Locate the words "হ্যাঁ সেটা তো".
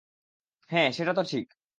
0.69-1.23